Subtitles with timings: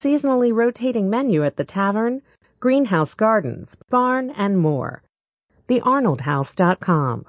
[0.00, 2.22] seasonally rotating menu at the tavern,
[2.60, 5.02] greenhouse gardens, barn, and more.
[5.68, 7.26] TheArnoldHouse.com.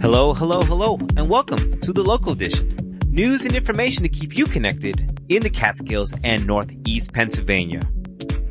[0.00, 2.98] Hello, hello, hello, and welcome to the local edition.
[3.10, 7.82] News and information to keep you connected in the Catskills and Northeast Pennsylvania.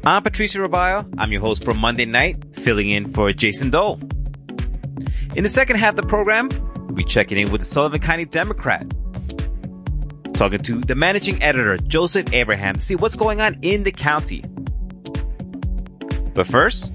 [0.04, 1.12] I'm Patricio Robayo.
[1.18, 4.00] I'm your host for Monday night, filling in for Jason Dole.
[5.36, 8.26] In the second half of the program, we'll be checking in with the Sullivan County
[8.26, 8.86] Democrat.
[10.34, 14.44] Talking to the managing editor, Joseph Abraham, to see what's going on in the county.
[16.34, 16.94] But first,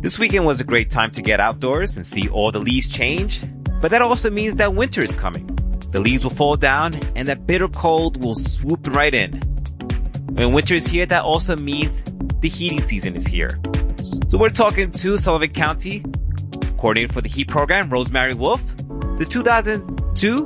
[0.00, 3.42] this weekend was a great time to get outdoors and see all the leaves change
[3.82, 5.51] but that also means that winter is coming.
[5.92, 9.34] The leaves will fall down and that bitter cold will swoop right in.
[10.32, 12.02] When winter is here, that also means
[12.40, 13.60] the heating season is here.
[14.28, 16.02] So we're talking to Sullivan County
[16.78, 18.74] coordinator for the heat program, Rosemary Wolf.
[19.18, 20.38] The 2002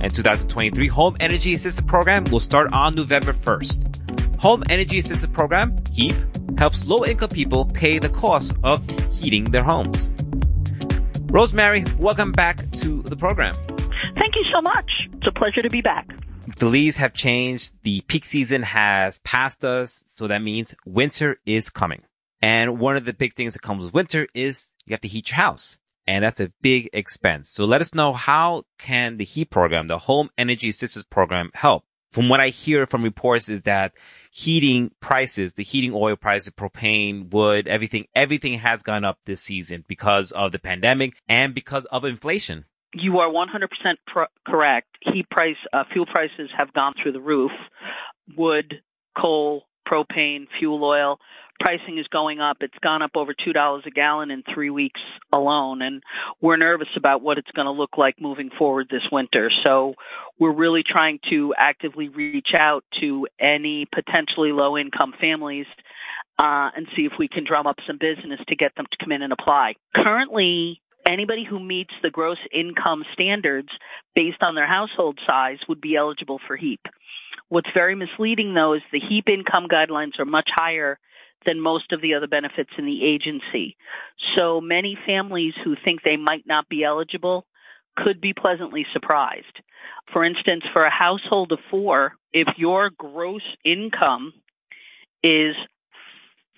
[0.00, 4.38] and 2023 Home Energy Assistance Program will start on November 1st.
[4.40, 6.14] Home Energy Assistance Program, HEAP,
[6.58, 10.12] helps low income people pay the cost of heating their homes.
[11.32, 13.56] Rosemary, welcome back to the program.
[14.34, 15.08] Thank you so much.
[15.12, 16.12] It's a pleasure to be back.
[16.58, 17.76] The leaves have changed.
[17.84, 20.02] The peak season has passed us.
[20.08, 22.02] So that means winter is coming.
[22.42, 25.30] And one of the big things that comes with winter is you have to heat
[25.30, 25.78] your house.
[26.08, 27.48] And that's a big expense.
[27.48, 31.84] So let us know how can the heat program, the home energy assistance program help?
[32.10, 33.92] From what I hear from reports is that
[34.32, 39.84] heating prices, the heating oil prices, propane, wood, everything, everything has gone up this season
[39.86, 42.64] because of the pandemic and because of inflation.
[42.94, 43.68] You are 100%
[44.06, 44.88] pro- correct.
[45.00, 47.50] Heat price, uh, fuel prices have gone through the roof.
[48.36, 48.80] Wood,
[49.18, 51.18] coal, propane, fuel oil,
[51.60, 52.58] pricing is going up.
[52.60, 55.00] It's gone up over $2 a gallon in three weeks
[55.32, 55.82] alone.
[55.82, 56.02] And
[56.40, 59.50] we're nervous about what it's going to look like moving forward this winter.
[59.64, 59.94] So
[60.38, 65.66] we're really trying to actively reach out to any potentially low income families
[66.38, 69.12] uh, and see if we can drum up some business to get them to come
[69.12, 69.74] in and apply.
[69.94, 73.68] Currently, anybody who meets the gross income standards
[74.14, 76.80] based on their household size would be eligible for HEAP.
[77.48, 80.98] What's very misleading though is the HEAP income guidelines are much higher
[81.46, 83.76] than most of the other benefits in the agency.
[84.36, 87.46] So many families who think they might not be eligible
[87.96, 89.60] could be pleasantly surprised.
[90.12, 94.32] For instance, for a household of four, if your gross income
[95.22, 95.54] is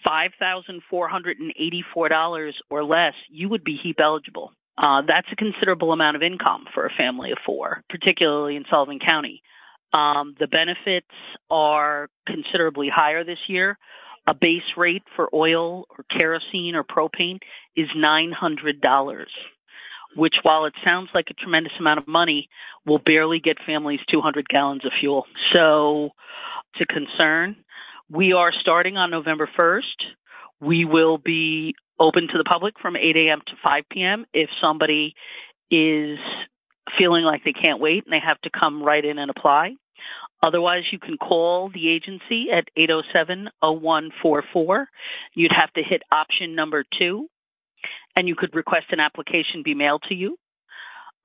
[0.07, 4.53] $5,484 or less, you would be HEAP eligible.
[4.79, 8.99] Uh, that's a considerable amount of income for a family of four, particularly in Sullivan
[8.99, 9.43] County.
[9.93, 11.07] Um, the benefits
[11.51, 13.79] are considerably higher this year.
[14.27, 17.39] A base rate for oil or kerosene or propane
[17.77, 19.25] is $900,
[20.17, 22.49] which while it sounds like a tremendous amount of money,
[22.85, 25.25] will barely get families 200 gallons of fuel.
[25.55, 26.11] So
[26.75, 27.57] it's a concern.
[28.11, 29.83] We are starting on November 1st.
[30.61, 33.41] We will be open to the public from 8 a.m.
[33.47, 34.27] to 5 p.m.
[34.33, 35.15] If somebody
[35.71, 36.19] is
[36.97, 39.75] feeling like they can't wait and they have to come right in and apply.
[40.45, 44.87] Otherwise, you can call the agency at 807-0144.
[45.35, 47.27] You'd have to hit option number two,
[48.17, 50.39] and you could request an application be mailed to you.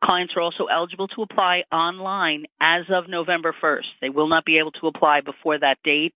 [0.03, 3.85] Clients are also eligible to apply online as of November 1st.
[4.01, 6.15] They will not be able to apply before that date,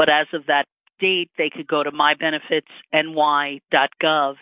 [0.00, 0.64] but as of that
[0.98, 4.34] date, they could go to mybenefitsny.gov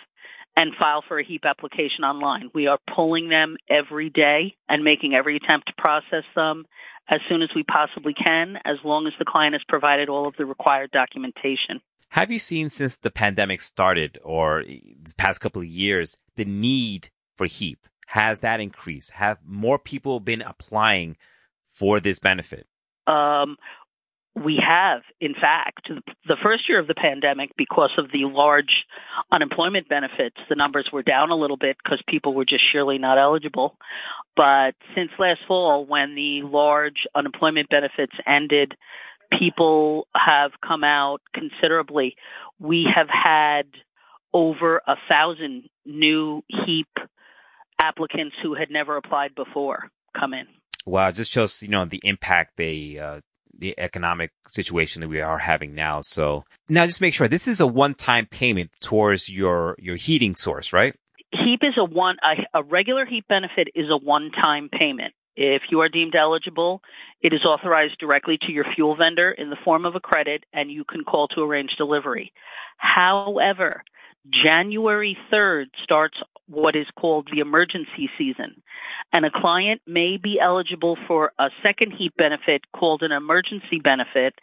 [0.56, 2.52] and file for a HEAP application online.
[2.54, 6.64] We are pulling them every day and making every attempt to process them
[7.10, 10.36] as soon as we possibly can, as long as the client has provided all of
[10.38, 11.80] the required documentation.
[12.10, 17.10] Have you seen since the pandemic started or the past couple of years the need
[17.34, 17.80] for HEAP?
[18.06, 19.10] Has that increased?
[19.14, 21.16] Have more people been applying
[21.64, 22.68] for this benefit?
[23.08, 23.56] Um,
[24.44, 25.90] we have, in fact,
[26.26, 28.84] the first year of the pandemic, because of the large
[29.32, 33.18] unemployment benefits, the numbers were down a little bit because people were just surely not
[33.18, 33.76] eligible.
[34.36, 38.74] But since last fall, when the large unemployment benefits ended,
[39.38, 42.16] people have come out considerably.
[42.58, 43.66] We have had
[44.32, 46.88] over a thousand new HEAP
[47.80, 50.46] applicants who had never applied before come in.
[50.84, 53.20] Wow, it just shows you know the impact they uh,
[53.58, 56.00] the economic situation that we are having now.
[56.00, 60.72] So now just make sure this is a one-time payment towards your, your heating source,
[60.72, 60.94] right?
[61.32, 65.12] HEAP is a one, a, a regular HEAP benefit is a one-time payment.
[65.36, 66.82] If you are deemed eligible,
[67.20, 70.70] it is authorized directly to your fuel vendor in the form of a credit and
[70.70, 72.32] you can call to arrange delivery.
[72.78, 73.84] However,
[74.44, 76.16] January 3rd starts
[76.48, 78.62] what is called the emergency season.
[79.12, 84.34] And a client may be eligible for a second heat benefit called an emergency benefit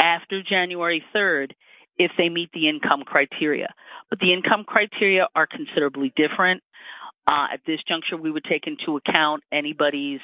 [0.00, 1.52] after January 3rd
[1.96, 3.72] if they meet the income criteria.
[4.10, 6.62] But the income criteria are considerably different.
[7.26, 10.20] Uh, at this juncture, we would take into account anybody's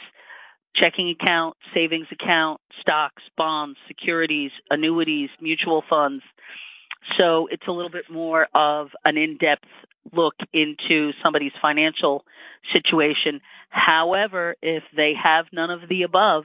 [0.76, 6.22] checking account, savings account, stocks, bonds, securities, annuities, mutual funds.
[7.18, 9.64] So it's a little bit more of an in-depth
[10.12, 12.24] look into somebody's financial
[12.74, 13.40] situation.
[13.68, 16.44] However, if they have none of the above,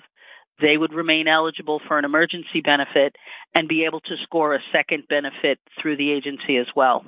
[0.62, 3.16] they would remain eligible for an emergency benefit
[3.54, 7.06] and be able to score a second benefit through the agency as well.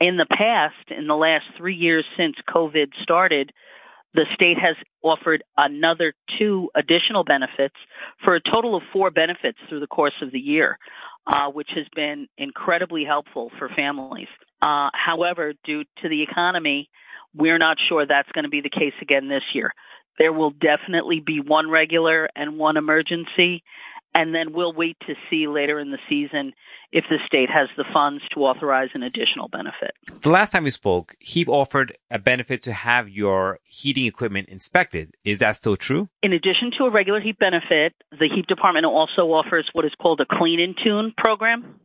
[0.00, 3.52] In the past, in the last three years since COVID started,
[4.14, 7.74] the state has offered another two additional benefits
[8.24, 10.78] for a total of four benefits through the course of the year,
[11.30, 14.28] uh, which has been incredibly helpful for families.
[14.60, 16.90] Uh, however, due to the economy,
[17.34, 19.72] we're not sure that's going to be the case again this year.
[20.18, 23.62] There will definitely be one regular and one emergency,
[24.14, 26.52] and then we'll wait to see later in the season
[26.92, 29.92] if the state has the funds to authorize an additional benefit.
[30.22, 35.14] The last time we spoke, HEAP offered a benefit to have your heating equipment inspected.
[35.24, 36.08] Is that still true?
[36.22, 40.20] In addition to a regular HEAP benefit, the HEAP department also offers what is called
[40.20, 41.76] a clean and tune program.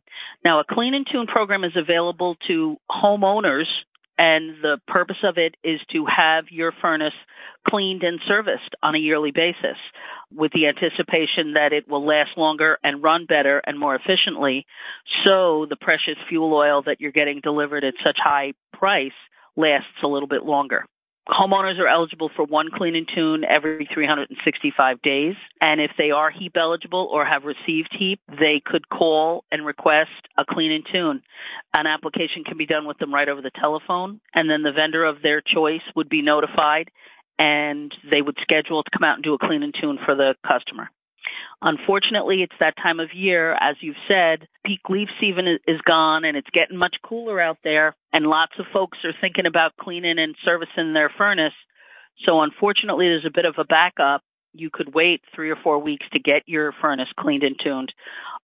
[0.44, 3.66] Now, a clean and tune program is available to homeowners
[4.18, 7.14] and the purpose of it is to have your furnace
[7.68, 9.76] cleaned and serviced on a yearly basis
[10.34, 14.66] with the anticipation that it will last longer and run better and more efficiently
[15.24, 19.12] so the precious fuel oil that you're getting delivered at such high price
[19.56, 20.84] lasts a little bit longer.
[21.28, 25.34] Homeowners are eligible for one clean and tune every 365 days.
[25.60, 30.10] And if they are HEAP eligible or have received HEAP, they could call and request
[30.38, 31.22] a clean and tune.
[31.74, 34.20] An application can be done with them right over the telephone.
[34.34, 36.90] And then the vendor of their choice would be notified
[37.38, 40.34] and they would schedule to come out and do a clean and tune for the
[40.48, 40.90] customer.
[41.62, 46.36] Unfortunately, it's that time of year, as you've said, peak leaf season is gone and
[46.36, 50.34] it's getting much cooler out there and lots of folks are thinking about cleaning and
[50.44, 51.54] servicing their furnace.
[52.24, 54.22] So unfortunately, there's a bit of a backup.
[54.52, 57.92] You could wait three or four weeks to get your furnace cleaned and tuned.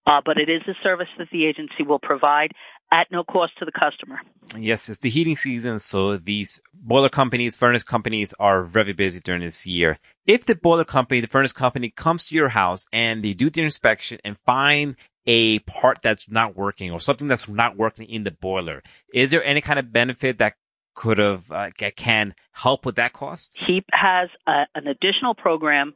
[0.07, 2.53] Uh, but it is a service that the agency will provide
[2.93, 4.21] at no cost to the customer.
[4.57, 9.41] Yes, it's the heating season, so these boiler companies, furnace companies are very busy during
[9.41, 9.97] this year.
[10.27, 13.63] If the boiler company, the furnace company comes to your house and they do the
[13.63, 14.97] inspection and find
[15.27, 18.83] a part that's not working or something that's not working in the boiler,
[19.13, 20.55] is there any kind of benefit that
[20.95, 23.57] could have uh, can help with that cost?
[23.67, 25.95] HEAP has a, an additional program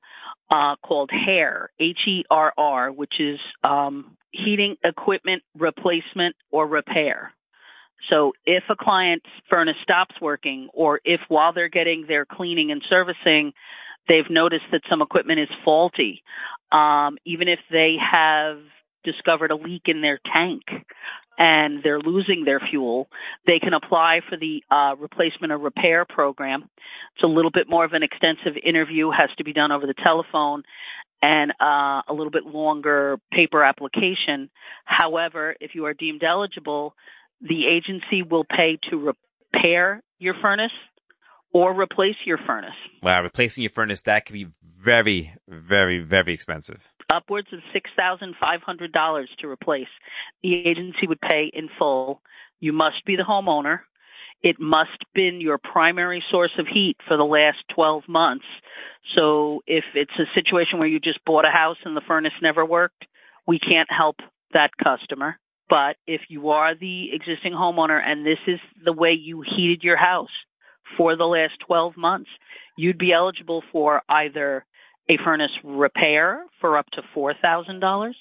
[0.51, 7.33] uh, called HERR, H-E-R-R, which is um, heating equipment replacement or repair.
[8.11, 12.83] So if a client's furnace stops working or if while they're getting their cleaning and
[12.89, 13.53] servicing,
[14.09, 16.23] they've noticed that some equipment is faulty,
[16.73, 18.59] um, even if they have
[19.05, 20.63] discovered a leak in their tank
[21.39, 23.09] and they're losing their fuel,
[23.47, 26.69] they can apply for the uh, replacement or repair program.
[27.15, 29.95] It's a little bit more of an extensive interview, has to be done over the
[29.95, 30.63] telephone,
[31.23, 34.51] and uh, a little bit longer paper application.
[34.85, 36.95] However, if you are deemed eligible,
[37.41, 39.15] the agency will pay to
[39.53, 40.73] repair your furnace
[41.57, 42.77] or replace your furnace.
[43.03, 46.93] Wow, replacing your furnace, that can be very, very, very expensive.
[47.11, 49.89] Upwards of $6,500 to replace.
[50.43, 52.21] The agency would pay in full.
[52.61, 53.81] You must be the homeowner.
[54.43, 58.45] It must have been your primary source of heat for the last 12 months.
[59.17, 62.67] So if it's a situation where you just bought a house and the furnace never
[62.67, 63.07] worked,
[63.47, 64.17] we can't help
[64.53, 65.39] that customer.
[65.71, 69.97] But if you are the existing homeowner and this is the way you heated your
[69.97, 70.29] house
[70.97, 72.31] for the last 12 months,
[72.77, 74.65] you'd be eligible for either
[75.09, 78.13] a furnace repair for up to $4,000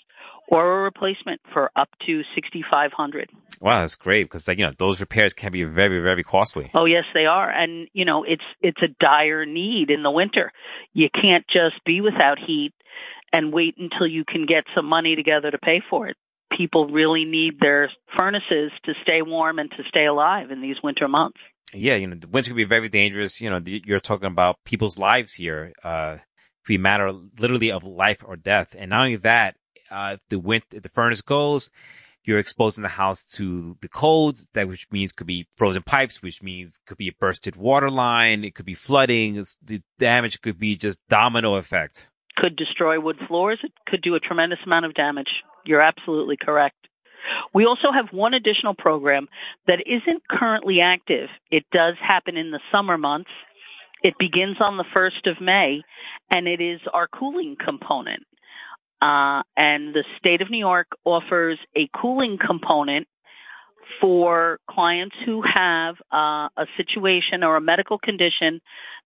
[0.47, 3.29] or a replacement for up to 6500
[3.61, 6.69] Wow, that's great because like, you know, those repairs can be very very costly.
[6.73, 7.49] Oh, yes, they are.
[7.49, 10.51] And you know, it's it's a dire need in the winter.
[10.93, 12.73] You can't just be without heat
[13.33, 16.17] and wait until you can get some money together to pay for it.
[16.55, 21.07] People really need their furnaces to stay warm and to stay alive in these winter
[21.07, 21.39] months.
[21.73, 23.41] Yeah, you know, the winter could be very dangerous.
[23.41, 25.73] You know, you're talking about people's lives here.
[25.83, 26.17] Uh,
[26.63, 28.75] could be matter literally of life or death.
[28.77, 29.55] And not only that,
[29.91, 31.69] uh, if the wind, if the furnace goes,
[32.23, 36.41] you're exposing the house to the colds, that which means could be frozen pipes, which
[36.41, 38.43] means could be a bursted water line.
[38.43, 39.35] It could be flooding.
[39.63, 42.09] The damage could be just domino effect.
[42.37, 43.59] Could destroy wood floors.
[43.63, 45.29] It could do a tremendous amount of damage.
[45.65, 46.84] You're absolutely correct.
[47.53, 49.27] We also have one additional program
[49.67, 51.29] that isn't currently active.
[51.51, 53.29] It does happen in the summer months.
[54.03, 55.81] It begins on the 1st of May
[56.33, 58.23] and it is our cooling component.
[59.01, 63.07] Uh, and the state of New York offers a cooling component
[64.01, 68.61] for clients who have uh, a situation or a medical condition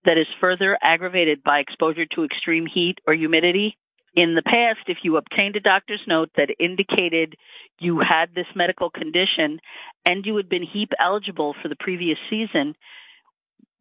[0.05, 3.77] that is further aggravated by exposure to extreme heat or humidity.
[4.15, 7.35] In the past, if you obtained a doctor's note that indicated
[7.79, 9.59] you had this medical condition
[10.07, 12.75] and you had been HEAP eligible for the previous season,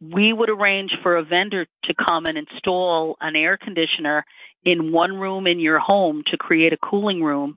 [0.00, 4.24] we would arrange for a vendor to come and install an air conditioner
[4.64, 7.56] in one room in your home to create a cooling room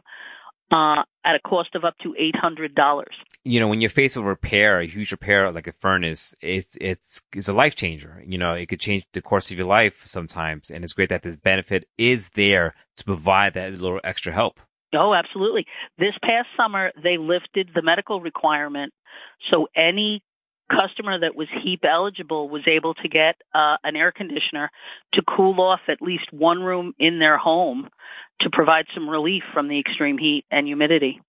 [0.74, 3.16] uh, at a cost of up to eight hundred dollars.
[3.44, 7.24] You know, when you're faced with repair, a huge repair like a furnace, it's it's
[7.34, 8.22] it's a life changer.
[8.26, 11.24] You know, it could change the course of your life sometimes, and it's great that
[11.24, 14.60] this benefit is there to provide that little extra help.
[14.94, 15.66] Oh, absolutely.
[15.98, 18.94] This past summer, they lifted the medical requirement,
[19.52, 20.22] so any
[20.72, 24.70] customer that was heap eligible was able to get uh, an air conditioner
[25.14, 27.90] to cool off at least one room in their home
[28.42, 31.22] to provide some relief from the extreme heat and humidity.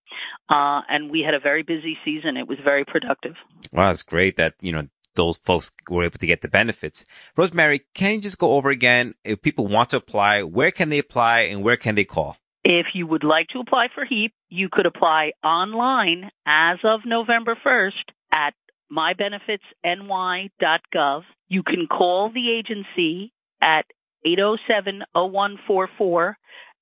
[0.49, 2.37] Uh, and we had a very busy season.
[2.37, 3.35] It was very productive.
[3.71, 7.05] Wow, it's great that, you know, those folks were able to get the benefits.
[7.37, 10.99] Rosemary, can you just go over again if people want to apply, where can they
[10.99, 12.37] apply and where can they call?
[12.63, 17.57] If you would like to apply for HEAP, you could apply online as of November
[17.63, 17.91] 1st
[18.33, 18.53] at
[18.91, 21.23] mybenefitsny.gov.
[21.47, 23.85] You can call the agency at
[24.25, 26.35] 807-0144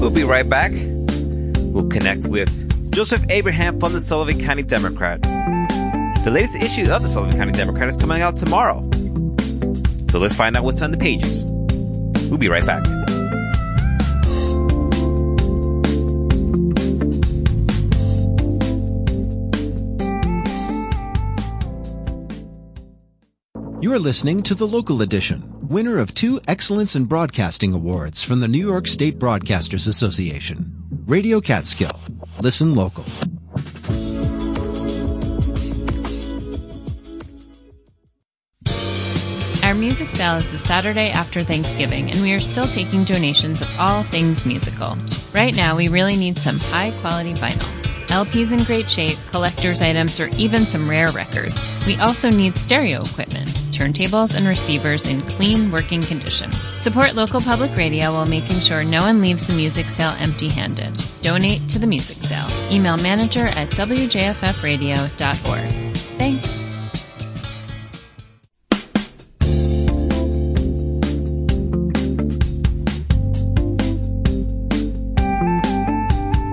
[0.00, 0.70] We'll be right back.
[0.72, 5.20] We'll connect with Joseph Abraham from the Sullivan County Democrat.
[5.22, 8.80] The latest issue of the Sullivan County Democrat is coming out tomorrow.
[10.10, 11.44] So let's find out what's on the pages.
[12.28, 12.84] We'll be right back.
[23.88, 28.46] You're listening to the local edition, winner of two Excellence in Broadcasting Awards from the
[28.46, 30.70] New York State Broadcasters Association.
[31.06, 31.98] Radio Catskill.
[32.38, 33.06] Listen local.
[39.64, 43.80] Our music sale is the Saturday after Thanksgiving, and we are still taking donations of
[43.80, 44.98] all things musical.
[45.32, 47.78] Right now, we really need some high quality vinyl.
[48.08, 51.70] LPs in great shape, collector's items, or even some rare records.
[51.86, 53.48] We also need stereo equipment,
[53.78, 56.50] turntables, and receivers in clean working condition.
[56.80, 60.92] Support local public radio while making sure no one leaves the music sale empty handed.
[61.20, 62.48] Donate to the music sale.
[62.72, 65.96] Email manager at wjffradio.org.
[66.18, 66.64] Thanks.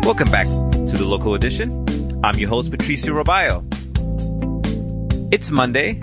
[0.05, 1.84] Welcome back to the local edition.
[2.24, 3.65] I'm your host, Patricio Robayo.
[5.34, 6.00] It's Monday,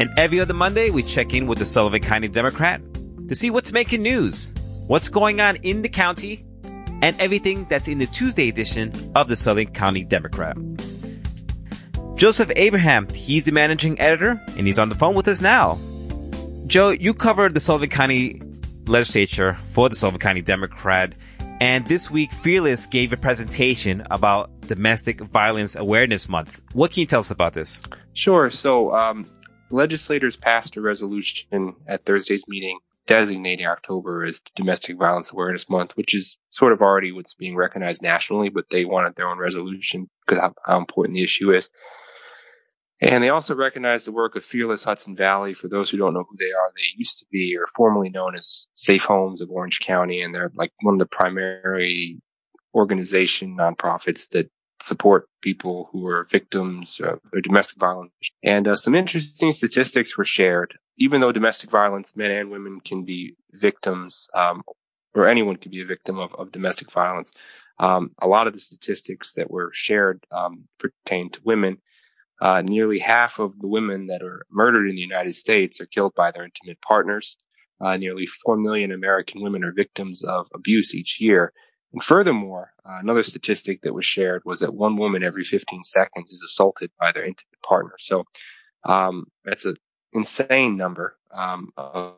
[0.00, 2.80] and every other Monday we check in with the Sullivan County Democrat
[3.28, 4.54] to see what's making news,
[4.86, 6.44] what's going on in the county,
[7.02, 10.56] and everything that's in the Tuesday edition of the Sullivan County Democrat.
[12.14, 15.78] Joseph Abraham, he's the managing editor, and he's on the phone with us now.
[16.66, 18.42] Joe, you covered the Sullivan County
[18.86, 21.14] legislature for the Sullivan County Democrat.
[21.60, 26.62] And this week, Fearless gave a presentation about Domestic Violence Awareness Month.
[26.72, 27.82] What can you tell us about this?
[28.14, 28.50] Sure.
[28.50, 29.26] So, um,
[29.70, 36.14] legislators passed a resolution at Thursday's meeting designating October as Domestic Violence Awareness Month, which
[36.14, 40.38] is sort of already what's being recognized nationally, but they wanted their own resolution because
[40.38, 41.68] how, how important the issue is.
[43.00, 45.54] And they also recognized the work of Fearless Hudson Valley.
[45.54, 48.34] For those who don't know who they are, they used to be or formerly known
[48.34, 52.20] as Safe Homes of Orange County, and they're like one of the primary
[52.74, 54.50] organization nonprofits that
[54.82, 58.12] support people who are victims of domestic violence.
[58.42, 60.74] And uh, some interesting statistics were shared.
[60.98, 64.62] Even though domestic violence, men and women can be victims, um,
[65.14, 67.32] or anyone can be a victim of, of domestic violence.
[67.78, 71.78] Um, a lot of the statistics that were shared um, pertain to women.
[72.40, 76.14] Uh, nearly half of the women that are murdered in the United States are killed
[76.14, 77.36] by their intimate partners.
[77.80, 81.52] Uh, nearly 4 million American women are victims of abuse each year.
[81.92, 86.30] And furthermore, uh, another statistic that was shared was that one woman every 15 seconds
[86.30, 87.94] is assaulted by their intimate partner.
[87.98, 88.24] So
[88.84, 89.76] um, that's an
[90.12, 92.16] insane number um, of,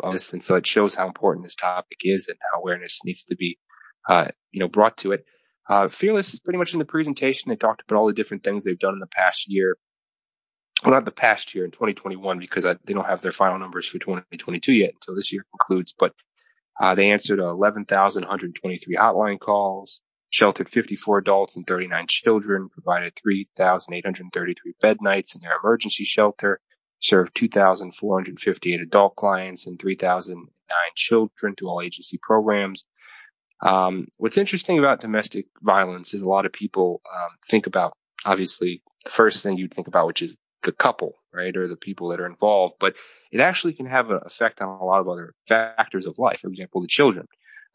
[0.00, 3.24] of this, and so it shows how important this topic is and how awareness needs
[3.24, 3.58] to be,
[4.08, 5.24] uh, you know, brought to it.
[5.68, 8.78] Uh, Fearless, pretty much in the presentation, they talked about all the different things they've
[8.78, 9.76] done in the past year.
[10.84, 13.86] Well, not the past year in 2021 because I, they don't have their final numbers
[13.86, 15.94] for 2022 yet until this year concludes.
[15.98, 16.14] But
[16.78, 20.00] uh, they answered 11,123 hotline calls,
[20.30, 26.60] sheltered 54 adults and 39 children, provided 3,833 bed nights in their emergency shelter,
[27.00, 30.46] served 2,458 adult clients and 3,009
[30.94, 32.84] children through all agency programs.
[33.62, 37.92] Um, what's interesting about domestic violence is a lot of people um, think about,
[38.24, 42.08] obviously, the first thing you'd think about, which is the couple, right, or the people
[42.08, 42.96] that are involved, but
[43.32, 46.40] it actually can have an effect on a lot of other factors of life.
[46.40, 47.26] For example, the children.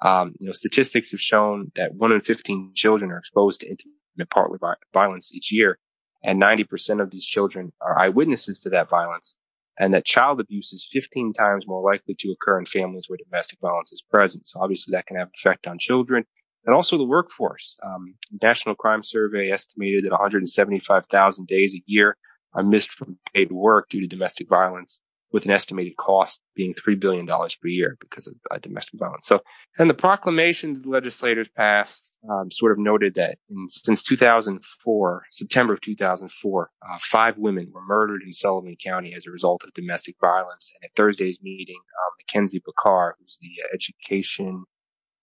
[0.02, 4.30] Um, you know, statistics have shown that one in 15 children are exposed to intimate
[4.30, 4.58] partner
[4.94, 5.80] violence each year,
[6.24, 9.38] and 90% of these children are eyewitnesses to that violence,
[9.80, 13.60] and that child abuse is 15 times more likely to occur in families where domestic
[13.62, 14.46] violence is present.
[14.46, 16.26] So obviously that can have effect on children
[16.66, 17.78] and also the workforce.
[17.84, 22.18] Um, National Crime Survey estimated that 175,000 days a year
[22.56, 25.02] are missed from paid work due to domestic violence,
[25.36, 29.28] with an estimated cost being $3 billion per year because of uh, domestic violence.
[29.28, 29.42] So,
[29.78, 35.74] and the proclamation the legislators passed um, sort of noted that in, since 2004, September
[35.74, 40.16] of 2004, uh, five women were murdered in Sullivan County as a result of domestic
[40.22, 40.72] violence.
[40.76, 44.64] And at Thursday's meeting, um, Mackenzie Bakar, who's the education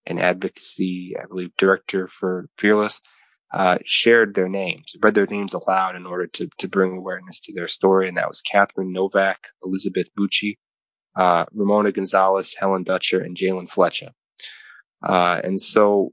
[0.04, 3.00] and advocacy, I believe, director for Fearless,
[3.52, 7.52] uh, shared their names, read their names aloud in order to, to bring awareness to
[7.52, 8.08] their story.
[8.08, 10.56] And that was Catherine Novak, Elizabeth Bucci,
[11.16, 14.10] uh, Ramona Gonzalez, Helen Dutcher, and Jalen Fletcher.
[15.02, 16.12] Uh, and so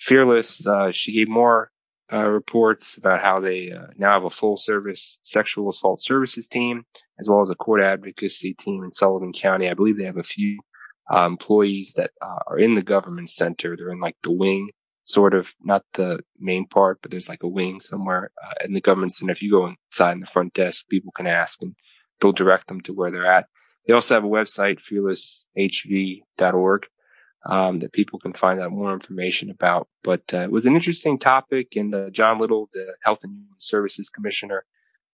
[0.00, 1.70] Fearless, uh, she gave more
[2.12, 6.84] uh, reports about how they now have a full service sexual assault services team,
[7.20, 9.70] as well as a court advocacy team in Sullivan County.
[9.70, 10.58] I believe they have a few
[11.10, 13.76] employees that are in the government center.
[13.76, 14.70] They're in like the wing
[15.04, 18.80] sort of not the main part, but there's like a wing somewhere uh, in the
[18.80, 19.32] government center.
[19.32, 21.74] If you go inside in the front desk, people can ask and
[22.20, 23.46] they'll direct them to where they're at.
[23.86, 26.86] They also have a website, fearlesshv.org,
[27.46, 29.88] um, that people can find out more information about.
[30.02, 33.58] But uh, it was an interesting topic, and uh, John Little, the Health and Human
[33.58, 34.64] Services Commissioner,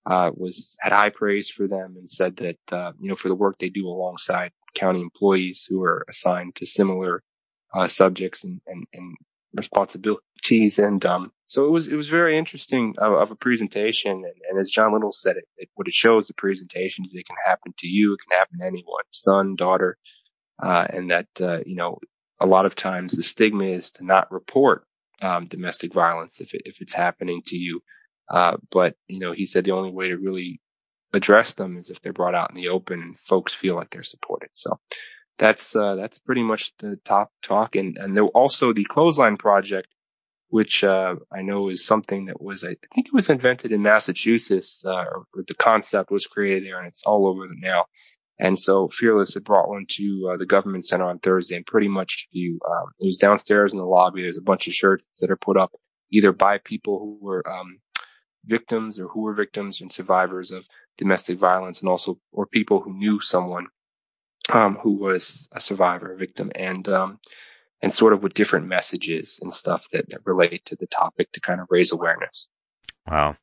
[0.07, 3.35] uh, was had high praise for them and said that uh, you know for the
[3.35, 7.22] work they do alongside county employees who are assigned to similar
[7.74, 9.14] uh, subjects and, and, and
[9.55, 10.79] responsibilities.
[10.79, 14.13] And um, so it was it was very interesting of, of a presentation.
[14.13, 17.27] And, and, as John Little said, it, it, what it shows the presentation is it
[17.27, 19.99] can happen to you, it can happen to anyone, son, daughter,
[20.63, 21.99] uh, and that uh, you know
[22.41, 24.85] a lot of times the stigma is to not report
[25.23, 27.83] um, domestic violence if it, if it's happening to you.
[28.31, 30.61] Uh, but you know, he said the only way to really
[31.13, 34.03] address them is if they're brought out in the open and folks feel like they're
[34.03, 34.49] supported.
[34.53, 34.79] So
[35.40, 37.74] that's uh, that's pretty much the top talk.
[37.74, 39.88] And and there also the clothesline project,
[40.48, 44.85] which uh, I know is something that was I think it was invented in Massachusetts,
[44.85, 47.87] uh, or the concept was created there, and it's all over now.
[48.38, 51.88] And so Fearless had brought one to uh, the government center on Thursday, and pretty
[51.88, 54.22] much you um, it was downstairs in the lobby.
[54.22, 55.72] There's a bunch of shirts that are put up
[56.12, 57.81] either by people who were um,
[58.44, 60.66] victims or who were victims and survivors of
[60.98, 63.66] domestic violence, and also or people who knew someone
[64.48, 67.18] um, who was a survivor, a victim, and um,
[67.83, 71.40] and sort of with different messages and stuff that, that relate to the topic to
[71.40, 72.48] kind of raise awareness.
[73.09, 73.37] Wow.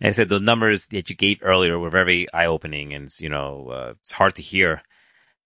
[0.00, 3.28] And I said the numbers that you gave earlier were very eye opening and, you
[3.28, 4.82] know, uh, it's hard to hear.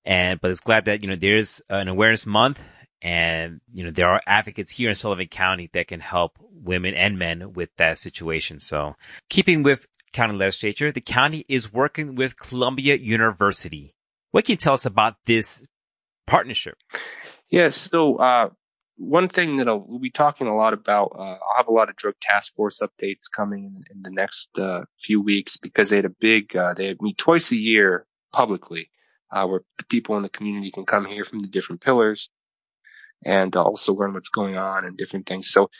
[0.04, 2.62] And, but it's glad that, you know, there's an awareness month
[3.02, 7.18] and, you know, there are advocates here in Sullivan County that can help women and
[7.18, 8.60] men with that situation.
[8.60, 8.94] So
[9.28, 13.95] keeping with county legislature, the county is working with Columbia University.
[14.36, 15.66] What can you tell us about this
[16.26, 16.76] partnership?
[17.50, 17.74] Yes.
[17.74, 18.50] So, uh,
[18.98, 21.88] one thing that I'll, we'll be talking a lot about, uh, I'll have a lot
[21.88, 25.96] of drug task force updates coming in, in the next uh, few weeks because they
[25.96, 28.90] had a big, uh, they meet twice a year publicly,
[29.32, 32.28] uh, where the people in the community can come here from the different pillars
[33.24, 35.48] and also learn what's going on and different things.
[35.48, 35.70] So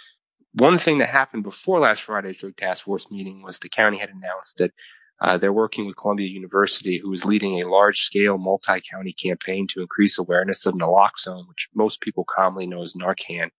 [0.55, 4.09] one thing that happened before last Friday's drug task force meeting was the county had
[4.09, 4.73] announced that
[5.21, 9.67] uh, they're working with Columbia University, who is leading a large scale multi county campaign
[9.69, 13.51] to increase awareness of naloxone, which most people commonly know as Narcan,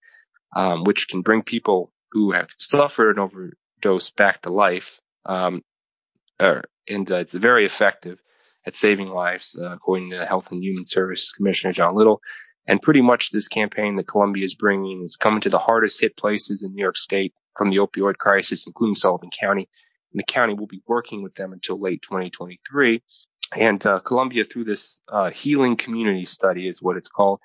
[0.55, 4.99] um, which can bring people who have suffered an overdose back to life.
[5.25, 5.63] Um,
[6.39, 8.19] uh, and uh, it's very effective
[8.67, 12.21] at saving lives, uh, according to Health and Human Services Commissioner John Little.
[12.67, 16.17] And pretty much this campaign that Columbia is bringing is coming to the hardest hit
[16.17, 19.69] places in New York State from the opioid crisis, including Sullivan County
[20.11, 23.01] and the county will be working with them until late 2023.
[23.55, 27.39] And uh, Columbia, through this uh, healing community study, is what it's called.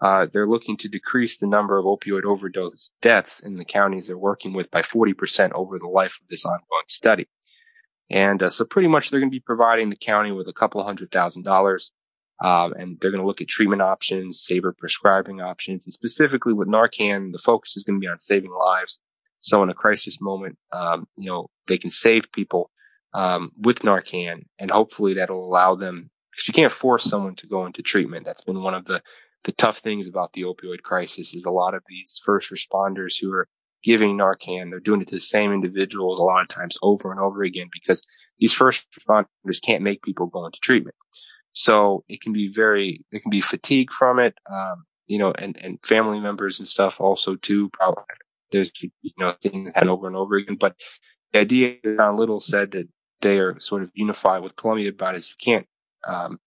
[0.00, 4.18] Uh, they're looking to decrease the number of opioid overdose deaths in the counties they're
[4.18, 7.26] working with by 40% over the life of this ongoing study.
[8.10, 10.84] And uh, so, pretty much, they're going to be providing the county with a couple
[10.84, 11.90] hundred thousand dollars,
[12.44, 16.68] um, and they're going to look at treatment options, safer prescribing options, and specifically with
[16.68, 19.00] Narcan, the focus is going to be on saving lives
[19.40, 22.70] so in a crisis moment, um, you know, they can save people
[23.14, 27.64] um, with Narcan, and hopefully that'll allow them because you can't force someone to go
[27.66, 28.26] into treatment.
[28.26, 29.02] That's been one of the
[29.44, 33.32] the tough things about the opioid crisis is a lot of these first responders who
[33.32, 33.48] are
[33.84, 37.20] giving Narcan, they're doing it to the same individuals a lot of times over and
[37.20, 38.02] over again because
[38.38, 40.96] these first responders can't make people go into treatment.
[41.52, 45.56] So it can be very, it can be fatigue from it, um, you know, and,
[45.62, 48.02] and family members and stuff also too, probably
[48.56, 50.56] there's you know things happen over and over again.
[50.58, 50.76] But
[51.32, 52.88] the idea that John Little said that
[53.20, 55.66] they are sort of unified with Columbia about is you can't
[56.06, 56.38] um,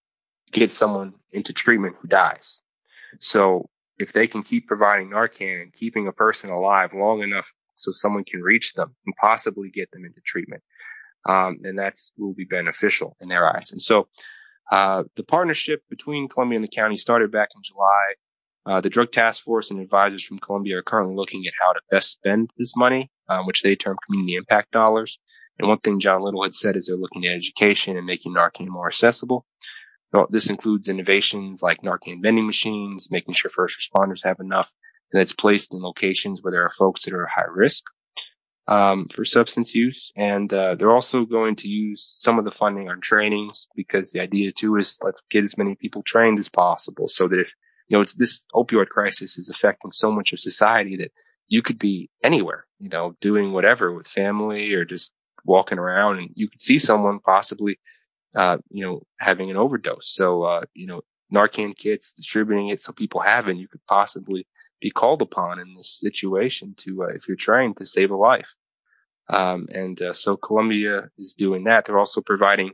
[0.52, 2.62] get someone into treatment who dies.
[3.20, 7.92] So if they can keep providing Narcan and keeping a person alive long enough so
[7.92, 10.62] someone can reach them and possibly get them into treatment,
[11.28, 13.72] um, then that's will be beneficial in their eyes.
[13.72, 14.08] And so
[14.72, 18.14] uh, the partnership between Columbia and the county started back in July.
[18.66, 21.82] Uh, the Drug Task Force and advisors from Columbia are currently looking at how to
[21.90, 25.20] best spend this money, um, which they term community impact dollars.
[25.58, 28.68] And one thing John Little had said is they're looking at education and making Narcan
[28.68, 29.46] more accessible.
[30.30, 34.74] This includes innovations like Narcan vending machines, making sure first responders have enough,
[35.12, 37.86] it's placed in locations where there are folks that are high risk
[38.68, 40.12] um, for substance use.
[40.16, 44.20] And uh, they're also going to use some of the funding on trainings because the
[44.20, 47.52] idea too is let's get as many people trained as possible so that if
[47.90, 51.12] you know, it's this opioid crisis is affecting so much of society that
[51.48, 55.12] you could be anywhere, you know, doing whatever with family or just
[55.44, 57.80] walking around and you could see someone possibly,
[58.36, 60.14] uh, you know, having an overdose.
[60.14, 61.02] So, uh, you know,
[61.34, 64.46] Narcan kits, distributing it so people have it, you could possibly
[64.80, 68.56] be called upon in this situation to, uh, if you're trying to save a life.
[69.30, 71.86] Um, and, uh, so Columbia is doing that.
[71.86, 72.72] They're also providing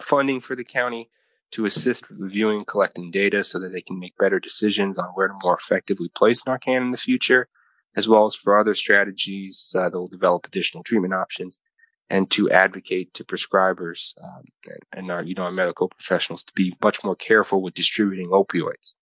[0.00, 1.10] funding for the county
[1.52, 5.06] to assist with reviewing and collecting data so that they can make better decisions on
[5.14, 7.48] where to more effectively place Narcan in the future,
[7.96, 11.58] as well as for other strategies uh, that will develop additional treatment options
[12.10, 14.44] and to advocate to prescribers um,
[14.92, 18.94] and, our, you know, our medical professionals to be much more careful with distributing opioids.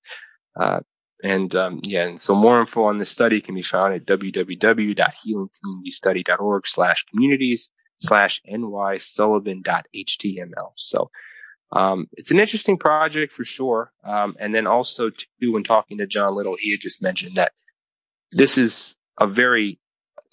[0.58, 0.80] Uh,
[1.22, 6.66] and um, yeah, and so more info on this study can be found at www.healingcommunitystudy.org
[6.66, 10.72] slash communities slash nysullivan.html.
[10.76, 11.10] So
[11.72, 13.92] um, it's an interesting project for sure.
[14.04, 17.52] Um, and then also too, when talking to John Little, he had just mentioned that
[18.32, 19.80] this is a very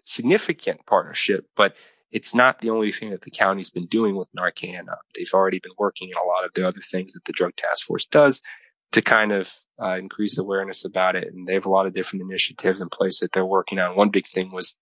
[0.05, 1.75] significant partnership, but
[2.11, 4.87] it's not the only thing that the county's been doing with Narcan.
[4.87, 7.55] Uh, they've already been working on a lot of the other things that the Drug
[7.55, 8.41] Task Force does
[8.91, 11.33] to kind of uh, increase awareness about it.
[11.33, 13.95] And they have a lot of different initiatives in place that they're working on.
[13.95, 14.75] One big thing was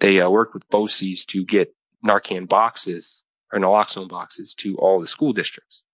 [0.00, 1.72] they uh, worked with BOCES to get
[2.04, 5.84] Narcan boxes or naloxone boxes to all the school districts.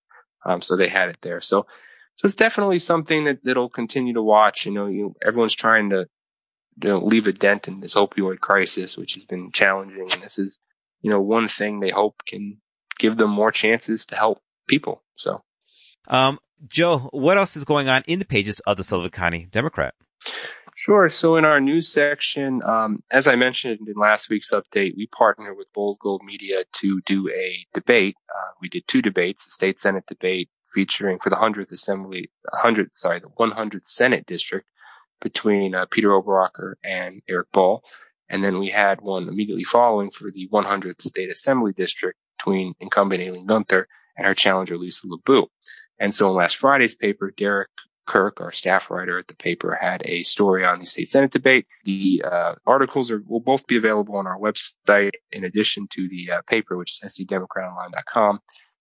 [0.45, 1.41] Um, so they had it there.
[1.41, 1.67] So,
[2.15, 4.65] so it's definitely something that, that'll continue to watch.
[4.65, 6.07] You know, you, everyone's trying to,
[6.81, 10.09] you know, leave a dent in this opioid crisis, which has been challenging.
[10.11, 10.57] And this is,
[11.01, 12.59] you know, one thing they hope can
[12.97, 15.03] give them more chances to help people.
[15.15, 15.43] So,
[16.07, 19.93] um, Joe, what else is going on in the pages of the Sullivan County Democrat?
[20.79, 21.09] Sure.
[21.09, 25.57] So in our news section, um, as I mentioned in last week's update, we partnered
[25.57, 28.15] with Bold Gold Media to do a debate.
[28.33, 32.95] Uh, we did two debates, a state senate debate featuring for the 100th assembly, 100,
[32.95, 34.69] sorry, the 100th Senate district
[35.19, 37.83] between uh, Peter Oberacker and Eric Ball.
[38.29, 43.21] And then we had one immediately following for the 100th state assembly district between incumbent
[43.21, 45.45] Aileen Gunther and her challenger Lisa LaBue.
[45.99, 47.67] And so in last Friday's paper, Derek
[48.09, 51.67] Kirk, our staff writer at the paper, had a story on the state senate debate.
[51.85, 56.31] The uh, articles are, will both be available on our website in addition to the
[56.31, 58.39] uh, paper, which is scdemocratonline.com.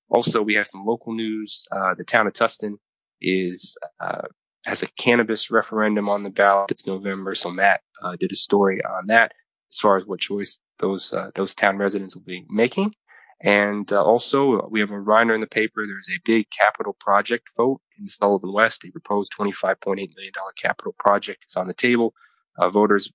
[0.09, 1.67] Also, we have some local news.
[1.71, 2.79] Uh, the town of Tusten
[3.21, 4.23] is uh,
[4.65, 7.35] has a cannabis referendum on the ballot this November.
[7.35, 9.33] So Matt uh, did a story on that
[9.71, 12.95] as far as what choice those uh, those town residents will be making.
[13.43, 15.87] And also, we have a reminder in the paper.
[15.87, 18.85] There's a big capital project vote in Sullivan West.
[18.85, 22.15] A proposed $25.8 million capital project is on the table.
[22.57, 23.13] Uh, voters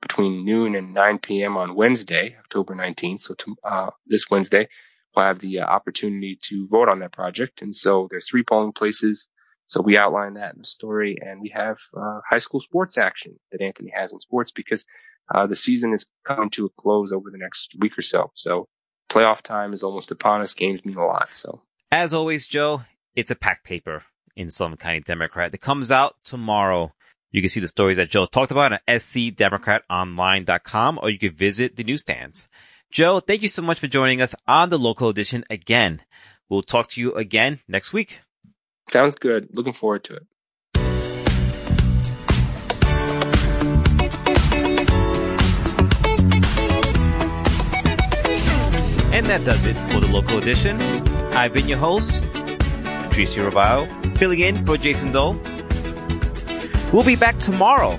[0.00, 1.56] between noon and 9 p.m.
[1.56, 4.68] on Wednesday, October 19th, so to, uh, this Wednesday,
[5.14, 7.62] will have the uh, opportunity to vote on that project.
[7.62, 9.28] And so there's three polling places.
[9.66, 13.36] So we outline that in the story, and we have uh, high school sports action
[13.50, 14.84] that Anthony has in sports because
[15.34, 18.30] uh, the season is coming to a close over the next week or so.
[18.34, 18.68] So
[19.08, 20.54] playoff time is almost upon us.
[20.54, 21.34] Games mean a lot.
[21.34, 22.82] So, as always, Joe,
[23.16, 24.04] it's a packed paper
[24.36, 26.92] in Sullivan County Democrat that comes out tomorrow.
[27.32, 31.76] You can see the stories that Joe talked about at scdemocratonline.com or you can visit
[31.76, 32.46] the newsstands.
[32.90, 36.02] Joe, thank you so much for joining us on the local edition again.
[36.48, 38.20] We'll talk to you again next week.
[38.92, 39.48] Sounds good.
[39.52, 40.26] Looking forward to it.
[49.12, 50.78] And that does it for the local edition.
[51.32, 52.25] I've been your host,
[53.16, 55.40] Patricio Robayo, filling in for Jason Dole.
[56.92, 57.92] We'll be back tomorrow.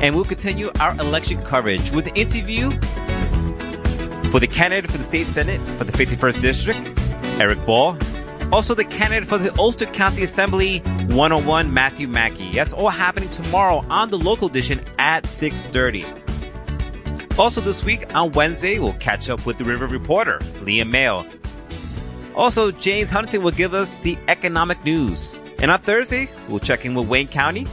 [0.00, 2.70] And we'll continue our election coverage with an interview
[4.30, 6.80] for the candidate for the state senate for the 51st district,
[7.38, 7.98] Eric Ball.
[8.50, 12.52] Also the candidate for the Ulster County Assembly 101, Matthew Mackey.
[12.54, 16.06] That's all happening tomorrow on the local edition at 630.
[17.38, 21.26] Also this week on Wednesday, we'll catch up with the River Reporter, Liam Mayo.
[22.34, 25.38] Also, James Huntington will give us the economic news.
[25.58, 27.66] And on Thursday, we'll check in with Wayne County.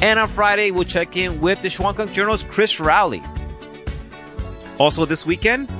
[0.00, 3.22] And on Friday, we'll check in with the Shawangunk Journal's Chris Rowley.
[4.78, 5.70] Also this weekend,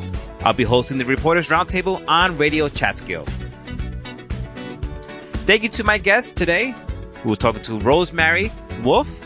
[0.42, 3.24] I'll be hosting the Reporters Roundtable on Radio Catskill.
[5.46, 6.74] Thank you to my guests today.
[7.24, 9.22] We were talking to Rosemary Wolf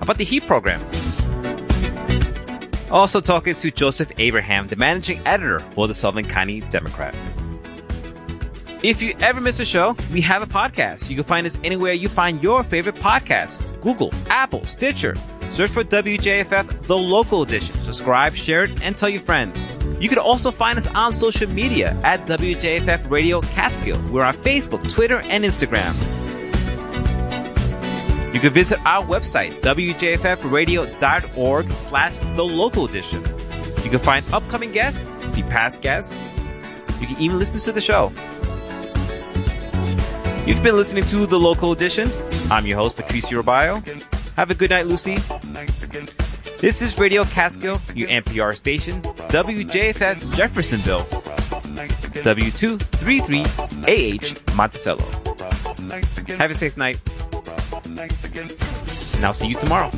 [0.00, 0.80] about the HEAT program.
[2.90, 7.14] Also talking to Joseph Abraham, the managing editor for the Sullivan County Democrat.
[8.82, 11.10] If you ever miss a show, we have a podcast.
[11.10, 13.62] You can find us anywhere you find your favorite podcasts.
[13.80, 15.14] Google, Apple, Stitcher.
[15.50, 17.78] Search for WJFF, the local edition.
[17.80, 19.68] Subscribe, share it, and tell your friends.
[20.00, 24.00] You can also find us on social media at WJFF Radio Catskill.
[24.10, 25.94] We're on Facebook, Twitter, and Instagram.
[28.32, 33.24] You can visit our website, wjffradio.org slash the local edition.
[33.82, 36.20] You can find upcoming guests, see past guests.
[37.00, 38.12] You can even listen to the show.
[40.46, 42.08] You've been listening to the local edition.
[42.52, 43.82] I'm your host, Patricio Robayo.
[44.36, 45.16] Have a good night, Lucy.
[46.58, 51.04] This is Radio Catskill, your NPR station, WJFF Jeffersonville,
[52.22, 55.02] W233AH Monticello.
[56.38, 57.00] Have a safe night.
[57.98, 59.90] And I'll see you tomorrow.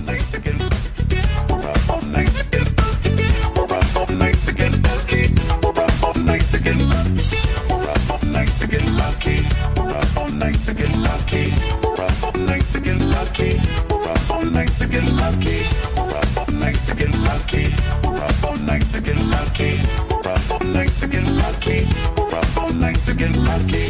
[23.73, 23.82] You're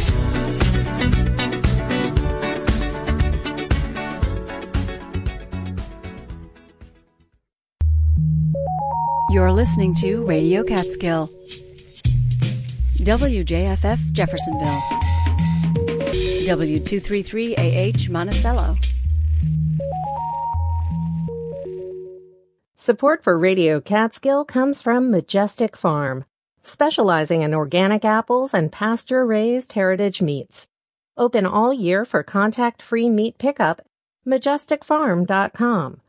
[9.62, 11.31] listening to Radio Catskill.
[12.98, 14.81] WJFF Jeffersonville.
[16.51, 18.77] W233AH Monticello.
[22.75, 26.25] Support for Radio Catskill comes from Majestic Farm,
[26.64, 30.66] specializing in organic apples and pasture raised heritage meats.
[31.16, 33.81] Open all year for contact free meat pickup.
[34.27, 36.01] MajesticFarm.com.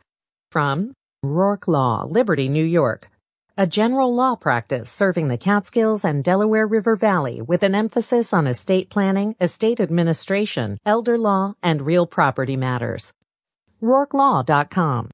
[0.49, 3.11] From Rourke Law, Liberty, New York.
[3.57, 8.47] A general law practice serving the Catskills and Delaware River Valley with an emphasis on
[8.47, 13.13] estate planning, estate administration, elder law, and real property matters.
[13.81, 15.11] RourkeLaw.com.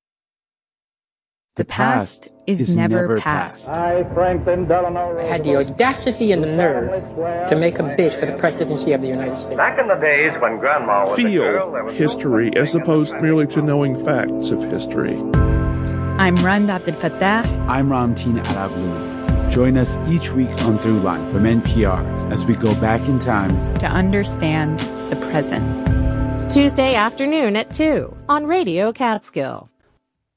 [1.55, 3.69] The past is never past.
[3.69, 8.37] I, Franklin Delano had the audacity and the nerve to make a bid for the
[8.37, 9.57] presidency of the United States.
[9.57, 13.15] Back in the days when Grandma was Feel a girl, there was history as opposed
[13.15, 15.21] merely to knowing facts of history.
[16.19, 17.45] I'm Rund Abdelfatah.
[17.69, 19.49] I'm Ramtin Arablouei.
[19.49, 23.85] Join us each week on Throughline from NPR as we go back in time to
[23.85, 25.63] understand the present.
[26.51, 29.69] Tuesday afternoon at 2 on Radio Catskill.